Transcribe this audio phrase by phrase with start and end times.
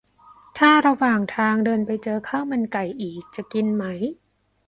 [0.57, 3.83] ถ้าระหว่างทาง เดินไปเจอข้าวมันไก่อีก จะกินไหม?